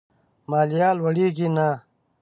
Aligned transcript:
ماليه 0.49 0.89
لوړېږي 0.97 1.47
نه. 1.55 1.67